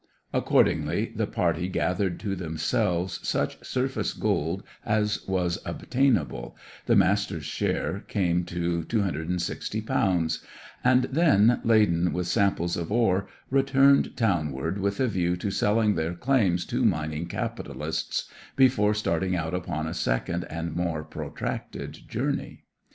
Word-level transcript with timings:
Accordingly, 0.33 1.13
the 1.15 1.27
party 1.27 1.69
gathered 1.69 2.19
to 2.21 2.35
themselves 2.35 3.19
such 3.21 3.63
surface 3.63 4.13
gold 4.13 4.63
as 4.83 5.23
was 5.27 5.59
obtainable 5.63 6.57
the 6.87 6.95
Master's 6.95 7.45
share 7.45 7.99
came 8.07 8.43
to 8.45 8.81
£260 8.85 10.43
and 10.83 11.03
then, 11.03 11.61
laden 11.63 12.13
with 12.13 12.25
samples 12.25 12.75
of 12.75 12.91
ore, 12.91 13.27
returned 13.51 14.17
townward, 14.17 14.79
with 14.79 14.99
a 14.99 15.07
view 15.07 15.37
to 15.37 15.51
selling 15.51 15.93
their 15.93 16.15
claims 16.15 16.65
to 16.65 16.83
mining 16.83 17.27
capitalists, 17.27 18.27
before 18.55 18.95
starting 18.95 19.35
out 19.35 19.53
upon 19.53 19.85
a 19.85 19.93
second 19.93 20.45
and 20.49 20.75
more 20.75 21.03
protracted 21.03 22.09
journey. 22.09 22.63